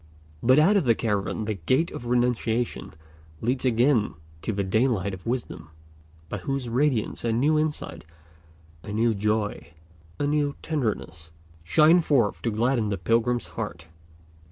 [0.41, 2.95] But out of the cavern the Gate of Renunciation
[3.39, 5.69] leads again to the daylight of wisdom,
[6.27, 8.03] by whose radiance a new insight,
[8.81, 9.73] a new joy,
[10.17, 11.29] a new tenderness,
[11.63, 13.89] shine forth to gladden the pilgrim's heart.